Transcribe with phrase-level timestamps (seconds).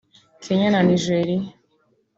[0.43, 1.41] Kenya na Nigeria